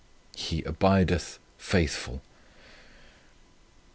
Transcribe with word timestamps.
"HE 0.35 0.63
ABIDETH 0.63 1.37
FAITHFUL." 1.59 2.23